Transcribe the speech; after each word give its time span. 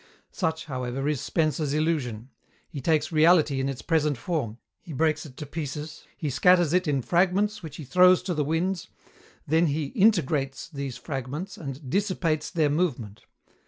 Such, 0.31 0.65
however, 0.65 1.07
is 1.07 1.21
Spencer's 1.21 1.75
illusion. 1.75 2.31
He 2.67 2.81
takes 2.81 3.11
reality 3.11 3.59
in 3.59 3.69
its 3.69 3.83
present 3.83 4.17
form; 4.17 4.57
he 4.81 4.93
breaks 4.93 5.27
it 5.27 5.37
to 5.37 5.45
pieces, 5.45 6.05
he 6.17 6.31
scatters 6.31 6.73
it 6.73 6.87
in 6.87 7.03
fragments 7.03 7.61
which 7.61 7.75
he 7.75 7.83
throws 7.83 8.23
to 8.23 8.33
the 8.33 8.43
winds; 8.43 8.87
then 9.45 9.67
he 9.67 9.89
"integrates" 9.89 10.67
these 10.69 10.97
fragments 10.97 11.55
and 11.55 11.87
"dissipates 11.87 12.49
their 12.49 12.71
movement." 12.71 13.25